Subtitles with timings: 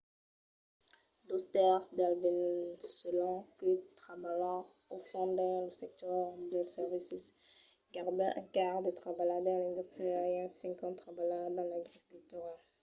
[1.29, 3.69] dos tèrces dels veneçolans que
[4.01, 4.61] trabalhan
[4.93, 6.19] o fan dins lo sector
[6.51, 7.25] dels servicis
[7.93, 12.53] gaireben un quart trabalha dins l’industria e un cinquen trabalha dins l’agricultura